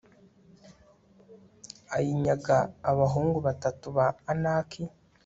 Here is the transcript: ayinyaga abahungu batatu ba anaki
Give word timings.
ayinyaga 1.95 2.57
abahungu 2.91 3.37
batatu 3.47 3.85
ba 3.97 4.05
anaki 4.31 4.83